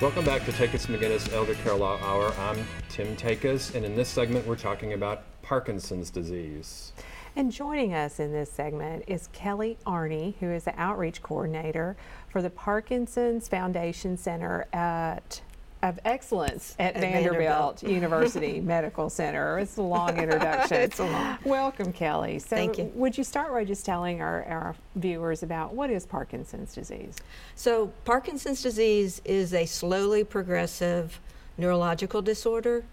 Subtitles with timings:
[0.00, 2.32] Welcome back to Takis McGinnis Elder Care Law Hour.
[2.38, 6.92] I'm Tim Takis, and in this segment, we're talking about Parkinson's disease.
[7.34, 11.96] And joining us in this segment is Kelly Arney, who is the outreach coordinator
[12.28, 15.40] for the Parkinson's Foundation Center at
[15.82, 19.58] of excellence at, at Vanderbilt, Vanderbilt, University Medical Center.
[19.58, 20.76] It's a long introduction.
[20.80, 21.38] it's a long.
[21.44, 22.38] Welcome, Kelly.
[22.38, 22.90] So Thank you.
[22.94, 27.16] Would you start by just telling our, our viewers about what is Parkinson's disease?
[27.54, 31.20] So, Parkinson's disease is a slowly progressive
[31.56, 32.84] neurological disorder.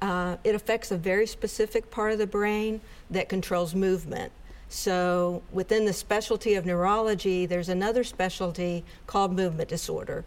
[0.00, 4.32] Uh, it affects a very specific part of the brain that controls movement.
[4.68, 10.24] So, within the specialty of neurology, there's another specialty called movement disorder.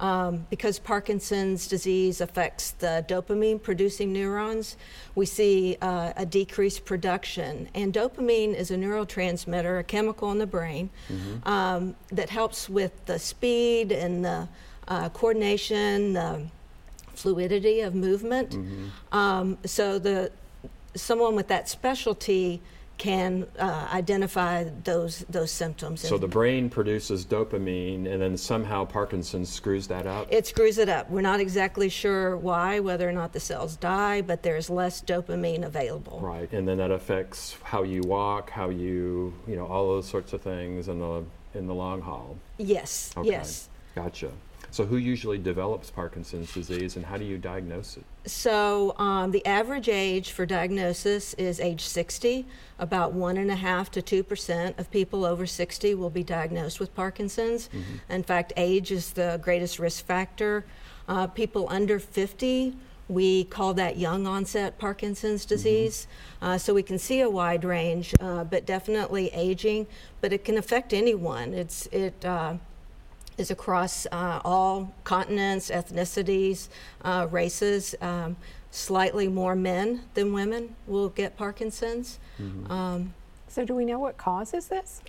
[0.00, 4.76] Um, because Parkinson's disease affects the dopamine producing neurons,
[5.16, 7.68] we see uh, a decreased production.
[7.74, 11.48] And dopamine is a neurotransmitter, a chemical in the brain, mm-hmm.
[11.48, 14.48] um, that helps with the speed and the
[14.86, 16.42] uh, coordination, the
[17.14, 18.50] fluidity of movement.
[18.50, 19.16] Mm-hmm.
[19.16, 20.30] Um, so the
[20.94, 22.60] someone with that specialty
[22.98, 26.00] can uh, identify those those symptoms.
[26.00, 30.26] So the brain produces dopamine, and then somehow Parkinson's screws that up.
[30.30, 31.08] It screws it up.
[31.08, 35.64] We're not exactly sure why, whether or not the cells die, but there's less dopamine
[35.64, 36.20] available.
[36.20, 40.32] Right, and then that affects how you walk, how you, you know, all those sorts
[40.32, 42.36] of things in the in the long haul.
[42.58, 43.12] Yes.
[43.16, 43.30] Okay.
[43.30, 43.68] Yes.
[43.98, 44.30] Gotcha.
[44.70, 48.04] So, who usually develops Parkinson's disease and how do you diagnose it?
[48.26, 52.46] So, um, the average age for diagnosis is age 60.
[52.78, 57.68] About 1.5 to 2% of people over 60 will be diagnosed with Parkinson's.
[57.68, 58.12] Mm-hmm.
[58.12, 60.64] In fact, age is the greatest risk factor.
[61.08, 62.76] Uh, people under 50
[63.08, 65.48] we call that young onset Parkinson's mm-hmm.
[65.48, 66.06] disease.
[66.06, 66.44] Mm-hmm.
[66.44, 69.86] Uh, so we can see a wide range, uh, but definitely aging.
[70.20, 71.54] But it can affect anyone.
[71.54, 72.58] It's it uh,
[73.38, 76.68] is across uh, all continents, ethnicities,
[77.02, 77.94] uh, races.
[78.00, 78.36] Um,
[78.70, 82.18] slightly more men than women will get Parkinson's.
[82.40, 82.70] Mm-hmm.
[82.70, 83.14] Um,
[83.48, 85.00] so, do we know what causes this?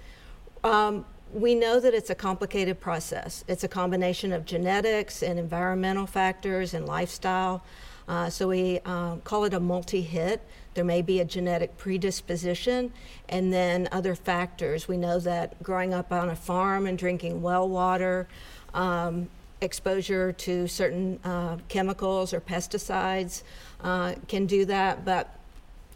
[0.64, 3.44] Um, we know that it's a complicated process.
[3.48, 7.64] It's a combination of genetics and environmental factors and lifestyle.
[8.10, 10.42] Uh, so we uh, call it a multi hit.
[10.74, 12.92] There may be a genetic predisposition
[13.30, 14.88] and then other factors.
[14.88, 18.28] We know that growing up on a farm and drinking well water,
[18.74, 19.30] um,
[19.62, 23.44] exposure to certain uh, chemicals or pesticides
[23.84, 25.06] uh, can do that.
[25.06, 25.39] But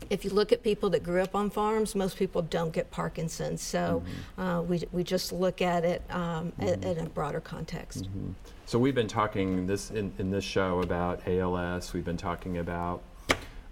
[0.09, 3.62] if you look at people that grew up on farms, most people don't get Parkinson's.
[3.62, 4.03] So
[4.38, 4.41] mm-hmm.
[4.41, 6.84] uh, we, we just look at it um, mm-hmm.
[6.84, 8.06] in a broader context.
[8.06, 8.31] Mm-hmm.
[8.66, 11.94] So we've been talking this in, in this show about ALS.
[11.94, 13.03] We've been talking about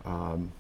[0.06, 0.52] um,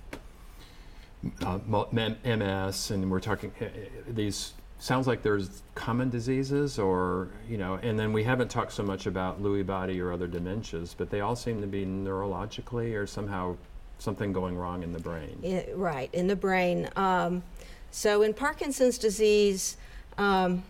[1.45, 1.59] uh,
[1.93, 3.65] MS, and we're talking uh,
[4.07, 4.53] these.
[4.79, 9.05] Sounds like there's common diseases, or you know, and then we haven't talked so much
[9.05, 13.55] about Lewy body or other dementias, but they all seem to be neurologically or somehow
[14.01, 15.37] something going wrong in the brain.
[15.43, 16.89] It, right in the brain.
[16.95, 17.43] Um,
[17.91, 19.77] so in Parkinson's disease.
[20.17, 20.63] Um,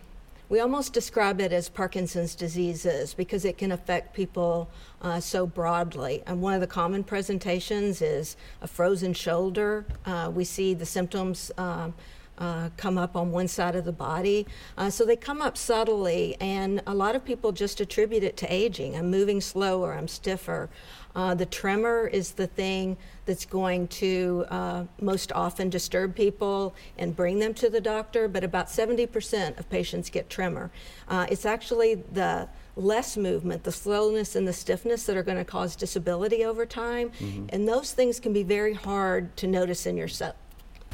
[0.48, 4.68] we almost describe it as Parkinson's diseases because it can affect people
[5.00, 6.22] uh, so broadly.
[6.26, 9.86] And one of the common presentations is a frozen shoulder.
[10.04, 11.50] Uh, we see the symptoms.
[11.56, 11.94] Um,
[12.42, 14.44] uh, come up on one side of the body.
[14.76, 18.52] Uh, so they come up subtly, and a lot of people just attribute it to
[18.52, 18.96] aging.
[18.96, 20.68] I'm moving slower, I'm stiffer.
[21.14, 27.14] Uh, the tremor is the thing that's going to uh, most often disturb people and
[27.14, 30.72] bring them to the doctor, but about 70% of patients get tremor.
[31.06, 35.44] Uh, it's actually the less movement, the slowness and the stiffness that are going to
[35.44, 37.46] cause disability over time, mm-hmm.
[37.50, 40.34] and those things can be very hard to notice in yourself.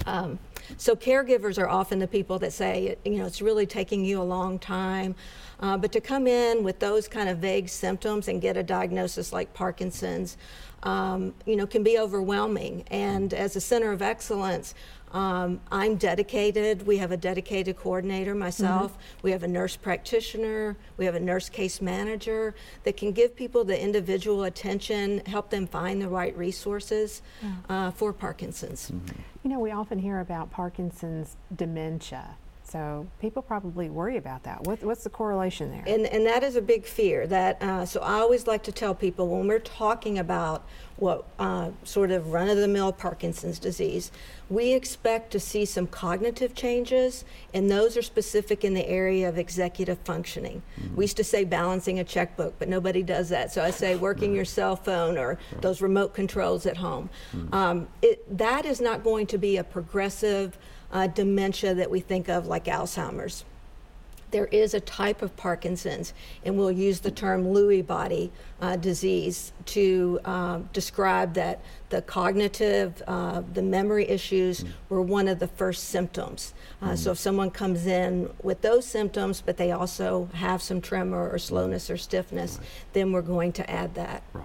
[0.07, 0.39] Um,
[0.77, 4.25] so caregivers are often the people that say, you know, it's really taking you a
[4.25, 5.15] long time.
[5.61, 9.33] Uh, but to come in with those kind of vague symptoms and get a diagnosis
[9.33, 10.37] like Parkinson's,
[10.85, 12.85] um, you know, can be overwhelming.
[12.91, 14.75] And as a center of excellence,
[15.13, 16.87] um, I'm dedicated.
[16.87, 18.93] We have a dedicated coordinator, myself.
[18.93, 19.19] Mm-hmm.
[19.23, 20.77] We have a nurse practitioner.
[20.97, 22.55] We have a nurse case manager
[22.85, 27.53] that can give people the individual attention, help them find the right resources yeah.
[27.69, 28.91] uh, for Parkinson's.
[28.91, 29.21] Mm-hmm.
[29.45, 32.37] You know, we often hear about Parkinson's dementia.
[32.71, 34.63] So people probably worry about that.
[34.65, 35.85] What, what's the correlation there?
[35.87, 37.27] And, and that is a big fear.
[37.27, 40.67] That uh, so I always like to tell people when we're talking about
[40.97, 44.11] what uh, sort of run-of-the-mill Parkinson's disease,
[44.51, 47.25] we expect to see some cognitive changes,
[47.55, 50.61] and those are specific in the area of executive functioning.
[50.79, 50.97] Mm-hmm.
[50.97, 53.53] We used to say balancing a checkbook, but nobody does that.
[53.53, 57.09] So I say working your cell phone or those remote controls at home.
[57.33, 57.55] Mm-hmm.
[57.55, 60.59] Um, it, that is not going to be a progressive
[60.93, 63.45] uh, dementia that we think of like Alzheimer's.
[64.31, 66.13] there is a type of Parkinson's,
[66.45, 68.31] and we'll use the term Lewy body
[68.61, 75.39] uh, disease to uh, describe that the cognitive, uh, the memory issues were one of
[75.39, 76.53] the first symptoms.
[76.83, 81.31] Uh, So if someone comes in with those symptoms, but they also have some tremor
[81.31, 82.61] or slowness or stiffness,
[82.93, 84.23] then we're going to add that.
[84.35, 84.38] Right.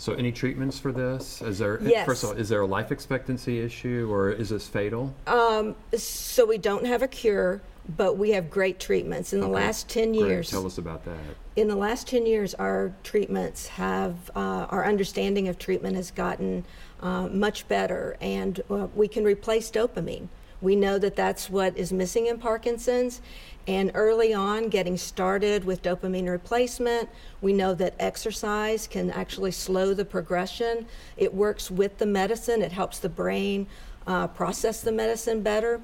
[0.00, 1.42] So any treatments for this?
[1.42, 2.06] Is there, Yes.
[2.06, 5.12] first of all, is there a life expectancy issue or is this fatal?
[5.26, 7.60] Um, so we don't have a cure,
[7.98, 9.34] but we have great treatments.
[9.34, 9.54] In the Okay.
[9.56, 10.26] last 10 Great.
[10.26, 11.18] years, Tell us about that.
[11.54, 16.64] in the last 10 years, our treatments have, uh, our understanding of treatment has gotten
[17.02, 20.28] uh, much better, and uh, we can replace dopamine.
[20.60, 23.20] We know that that's what is missing in Parkinson's.
[23.66, 27.08] And early on, getting started with dopamine replacement,
[27.40, 30.86] we know that exercise can actually slow the progression.
[31.16, 33.66] It works with the medicine, it helps the brain
[34.06, 35.80] uh, process the medicine better.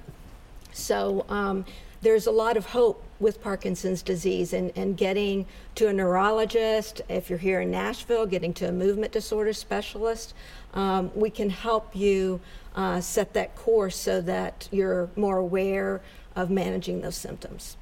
[0.72, 1.64] So um,
[2.02, 7.30] there's a lot of hope with Parkinson's disease and, and getting to a neurologist, if
[7.30, 10.34] you're here in Nashville, getting to a movement disorder specialist.
[10.74, 12.40] Um, we can help you
[12.74, 16.00] uh, set that course so that you're more aware
[16.34, 17.76] of managing those symptoms.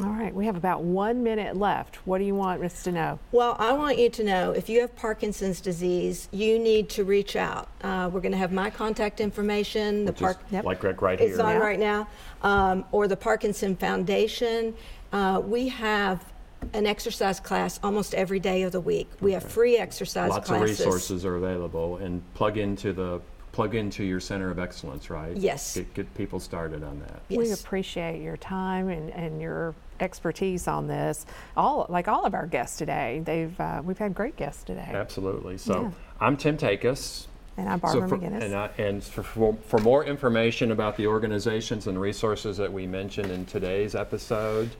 [0.00, 1.96] All right, we have about one minute left.
[2.06, 3.18] What do you want us to know?
[3.30, 7.36] Well, I want you to know if you have Parkinson's disease, you need to reach
[7.36, 7.68] out.
[7.82, 10.38] Uh, we're going to have my contact information, the Which is Park.
[10.50, 10.64] Yep.
[10.64, 11.44] Like Rick right It's here.
[11.44, 11.58] on Yeah.
[11.60, 12.08] right now,
[12.42, 14.74] um, or the Parkinson Foundation.
[15.12, 16.24] Uh, we have
[16.72, 19.10] an exercise class almost every day of the week.
[19.20, 20.80] We have free exercise Lots classes.
[20.80, 23.20] of resources are available and plug into the,
[23.52, 25.36] plug into your center of excellence, right?
[25.36, 25.76] Yes.
[25.76, 27.20] Get, get people started on that.
[27.28, 27.38] Yes.
[27.38, 31.26] We appreciate your time and, and your expertise on this.
[31.56, 34.90] All like all of our guests today, they've uh, we've had great guests today.
[34.92, 35.58] Absolutely.
[35.58, 35.90] So Yeah.
[36.20, 37.26] I'm Tim Takis.
[37.58, 38.44] And I'm Barbara for, McGinnis.
[38.44, 42.86] And, I, and for, for, for more information about the organizations and resources that we
[42.86, 44.70] mentioned in today's episode,